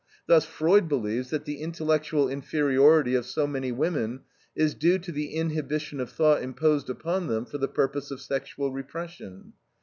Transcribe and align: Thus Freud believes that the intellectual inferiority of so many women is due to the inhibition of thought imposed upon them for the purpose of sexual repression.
Thus 0.25 0.45
Freud 0.45 0.89
believes 0.89 1.29
that 1.29 1.45
the 1.45 1.61
intellectual 1.61 2.27
inferiority 2.27 3.13
of 3.13 3.23
so 3.23 3.45
many 3.45 3.71
women 3.71 4.21
is 4.55 4.73
due 4.73 4.97
to 4.97 5.11
the 5.11 5.27
inhibition 5.35 5.99
of 5.99 6.09
thought 6.09 6.41
imposed 6.41 6.89
upon 6.89 7.27
them 7.27 7.45
for 7.45 7.59
the 7.59 7.67
purpose 7.67 8.09
of 8.09 8.19
sexual 8.19 8.71
repression. 8.71 9.53